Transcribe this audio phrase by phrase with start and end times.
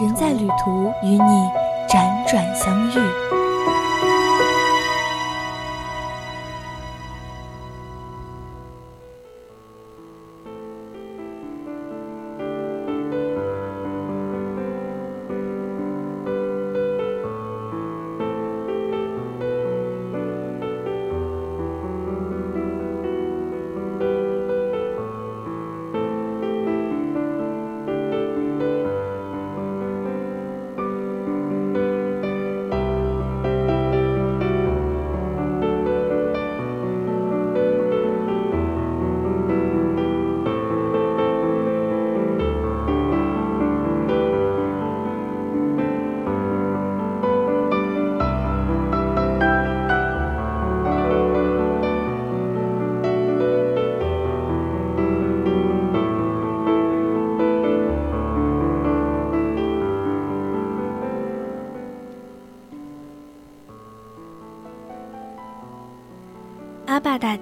[0.00, 1.50] 人在旅途，与你
[1.88, 3.37] 辗转相遇。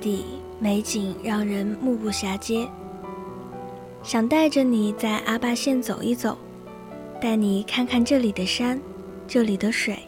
[0.01, 0.25] 地
[0.59, 2.69] 美景让人目不暇接，
[4.03, 6.39] 想带着你在阿坝县走一走，
[7.21, 8.81] 带你看看这里的山，
[9.27, 9.99] 这里的水，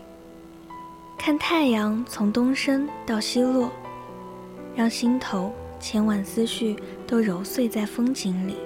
[1.18, 3.70] 看太阳从东升到西落，
[4.74, 8.56] 让心头千万思绪都揉碎在风景里。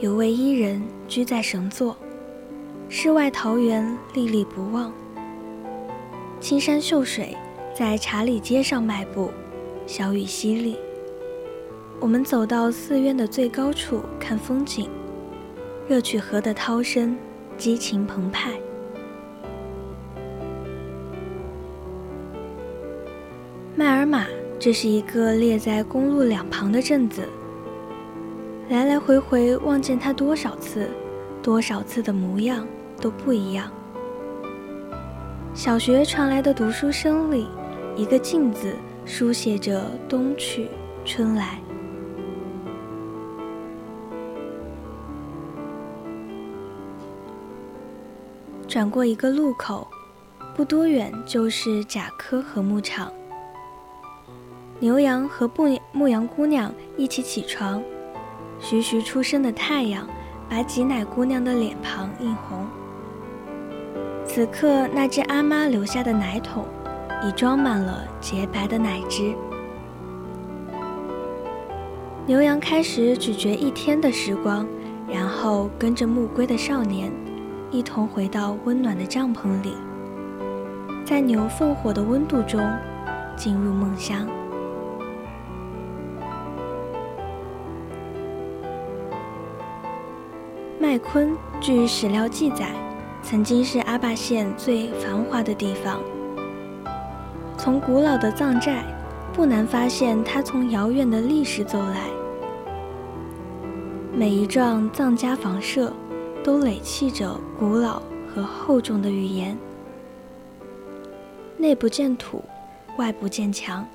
[0.00, 1.96] 有位伊人居在神座，
[2.88, 4.92] 世外桃源历历不忘。
[6.40, 7.36] 青山秀水，
[7.74, 9.32] 在茶里街上漫步，
[9.86, 10.76] 小雨淅沥。
[11.98, 14.88] 我们走到寺院的最高处看风景，
[15.88, 17.18] 热曲河的涛声
[17.56, 18.52] 激情澎湃。
[23.74, 24.24] 麦尔玛，
[24.60, 27.28] 这是一个列在公路两旁的镇子。
[28.68, 30.88] 来来回回望见它多少次，
[31.42, 32.64] 多少次的模样
[33.00, 33.68] 都不一样。
[35.58, 37.48] 小学传来的读书声里，
[37.96, 40.70] 一个镜子书写着冬去
[41.04, 41.58] 春来。
[48.68, 49.88] 转过一个路口，
[50.54, 53.12] 不多远就是甲科和牧场。
[54.78, 57.82] 牛羊和牧牧羊姑娘一起起床，
[58.60, 60.08] 徐徐出生的太阳
[60.48, 62.64] 把挤奶姑娘的脸庞映红。
[64.28, 66.64] 此刻，那只阿妈留下的奶桶
[67.26, 69.34] 已装满了洁白的奶汁。
[72.26, 74.64] 牛羊开始咀嚼一天的时光，
[75.08, 77.10] 然后跟着暮归的少年
[77.70, 79.74] 一同回到温暖的帐篷里，
[81.06, 82.60] 在牛粪火的温度中
[83.34, 84.28] 进入梦乡。
[90.78, 92.87] 麦昆，据史料记载。
[93.30, 96.00] 曾经是阿坝县最繁华的地方。
[97.58, 98.82] 从古老的藏寨，
[99.34, 102.08] 不难发现它从遥远的历史走来。
[104.14, 105.92] 每一幢藏家房舍，
[106.42, 108.00] 都垒砌着古老
[108.34, 109.54] 和厚重的语言。
[111.58, 112.42] 内不见土，
[112.96, 113.86] 外不见墙，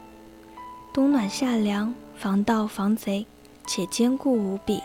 [0.93, 3.25] 冬暖夏凉，防盗防贼，
[3.65, 4.79] 且坚固无比。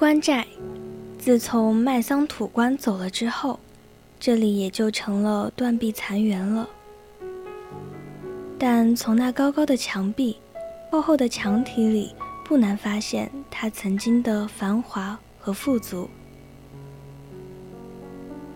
[0.00, 0.46] 湾寨，
[1.18, 3.60] 自从麦桑土官走了之后，
[4.18, 6.66] 这里也就成了断壁残垣了。
[8.58, 10.38] 但从那高高的墙壁、
[10.90, 12.14] 厚厚的墙体里，
[12.46, 16.08] 不难发现它曾经的繁华和富足。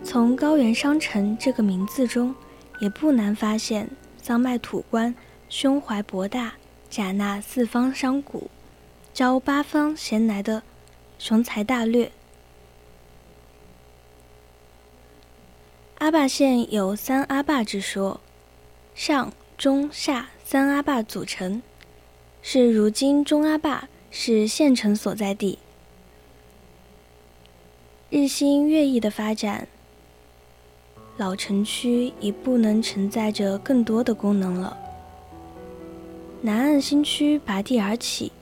[0.03, 2.35] 从高原商城这个名字中，
[2.81, 3.87] 也不难发现
[4.23, 5.15] 桑麦土官
[5.51, 6.55] 胸怀博大、
[6.89, 8.49] 贾纳四方商贾、
[9.13, 10.63] 招八方闲来的
[11.25, 12.13] 雄才大略。
[15.97, 18.21] 阿坝县有三阿坝之说，
[18.95, 19.33] 上。
[19.57, 21.63] 中下三阿坝组成，
[22.43, 25.61] 是如今中阿坝是县城所在地。
[28.11, 29.69] 日新月异的发展，
[31.17, 34.77] 老城区已不能承载着更多的功能了。
[36.43, 38.33] 南岸新区拔地而起，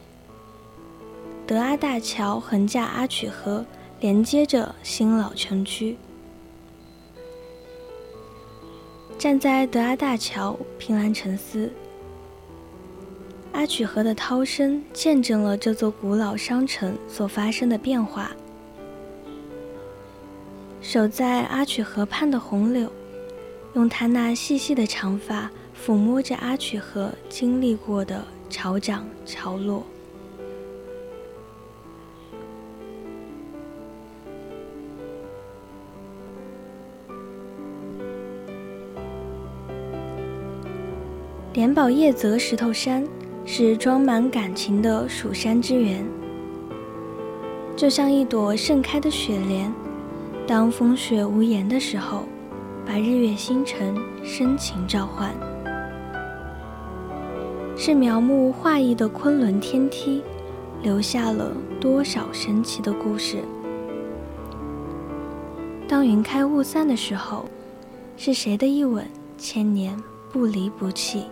[1.52, 3.62] 德阿大桥横架阿曲河，
[4.00, 5.98] 连接着新老城区。
[9.18, 11.70] 站在德阿大桥，凭栏沉思。
[13.52, 18.32] 阿曲河的涛声见证了这座古老商城所发生的变化。
[20.80, 22.90] 守在阿曲河畔的红柳，
[23.74, 29.84] 用它那细细的长发抚摸着阿曲河经历过的潮涨潮落。
[41.54, 43.06] 莲宝叶泽石头山
[43.44, 46.02] 是装满感情的蜀山之源，
[47.76, 49.70] 就像一朵盛开的雪莲，
[50.46, 52.24] 当风雪无言的时候，
[52.86, 53.94] 把日月星辰
[54.24, 55.30] 深情召唤。
[57.76, 60.22] 是描木画意的昆仑天梯，
[60.82, 63.44] 留下了多少神奇的故事？
[65.86, 67.44] 当云开雾散的时候，
[68.16, 69.06] 是谁的一吻，
[69.36, 69.94] 千年
[70.32, 71.24] 不离不弃？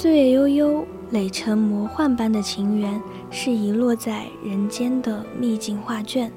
[0.00, 2.98] 岁月悠悠，垒成魔幻般的情缘，
[3.30, 6.32] 是遗落在人间的秘境画卷。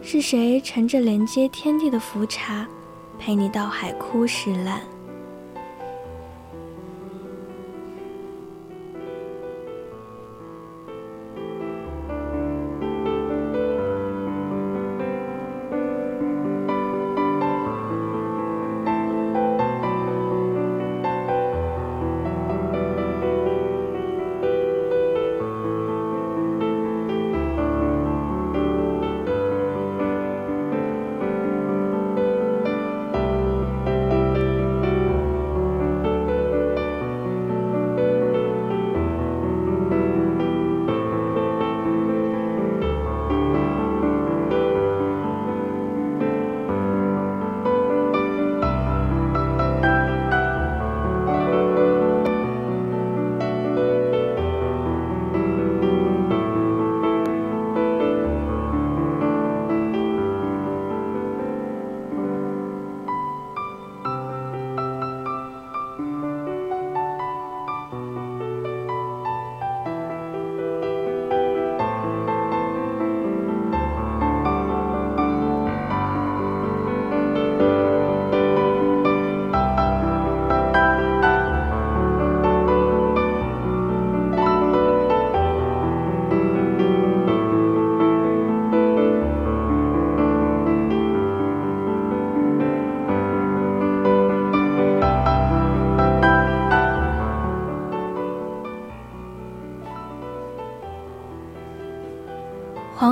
[0.00, 2.68] 是谁乘着连接天地的浮茶，
[3.18, 4.80] 陪你到海枯石烂？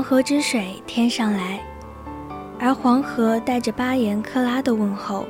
[0.08, 1.62] 河之水天上来，
[2.58, 5.26] 而黄河带着巴颜克拉的问候，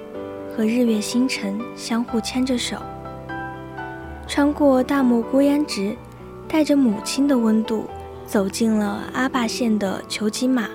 [0.54, 2.76] 和日月星辰相互牵着手，
[4.28, 5.96] 穿过大漠孤烟直，
[6.46, 7.86] 带着母亲的温度，
[8.24, 10.70] 走进了阿坝县的求吉马。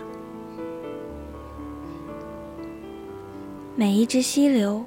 [3.74, 4.84] 每一只溪流，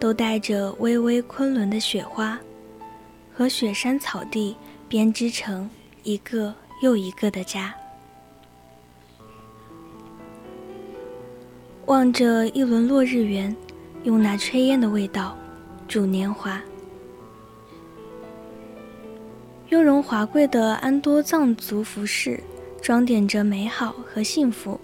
[0.00, 2.36] 都带着微微昆仑的雪花，
[3.32, 4.56] 和雪山草地
[4.88, 5.70] 编织成
[6.02, 7.72] 一个又一个的家。
[11.86, 13.54] 望着一轮落日圆，
[14.02, 15.38] 用那炊烟的味道
[15.86, 16.60] 煮年华。
[19.68, 22.42] 雍容华贵的安多藏族服饰，
[22.82, 24.80] 装点着美好和幸福。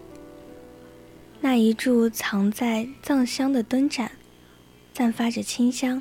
[1.41, 4.13] 那一柱藏在藏香的灯盏，
[4.95, 6.01] 散发着清香。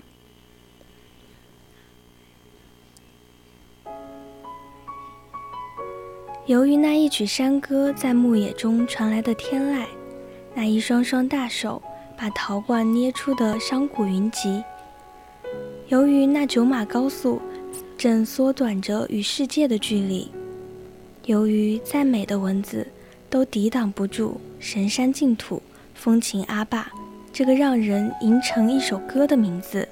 [6.45, 9.85] 由于那一曲山歌在牧野中传来的天籁，
[10.53, 11.81] 那一双双大手
[12.17, 14.63] 把陶罐捏出的商贾云集。
[15.87, 17.41] 由于那九马高速
[17.97, 20.29] 正缩短着与世界的距离，
[21.25, 22.87] 由于再美的文字
[23.29, 25.61] 都抵挡不住神山净土
[25.93, 26.89] 风情阿坝
[27.33, 29.87] 这个让人吟成一首歌的名字。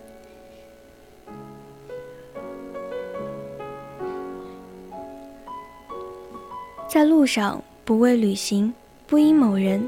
[6.88, 8.74] 在路上，不为旅行，
[9.06, 9.88] 不因某人，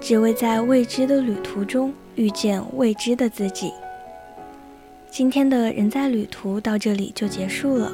[0.00, 3.70] 只为在未知的旅途中遇见未知的自己。
[5.10, 7.92] 今天的人在旅途到这里就结束了，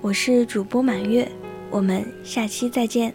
[0.00, 1.30] 我是主播满月，
[1.70, 3.12] 我们下期再见。